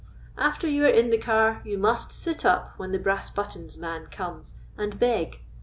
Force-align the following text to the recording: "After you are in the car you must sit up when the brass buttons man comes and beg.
"After 0.39 0.67
you 0.67 0.83
are 0.85 0.89
in 0.89 1.11
the 1.11 1.17
car 1.19 1.61
you 1.63 1.77
must 1.77 2.11
sit 2.11 2.43
up 2.43 2.73
when 2.77 2.91
the 2.91 2.97
brass 2.97 3.29
buttons 3.29 3.77
man 3.77 4.07
comes 4.07 4.55
and 4.75 4.97
beg. 4.97 5.41